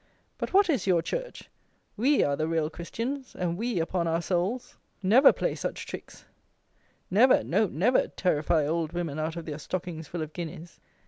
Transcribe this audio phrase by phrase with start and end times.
[0.39, 1.47] But what is your Church?
[1.95, 6.25] We are the real Christians; and we, upon our souls, never play such tricks;
[7.11, 10.79] never, no never, terrify old women out of their stockings full of guineas."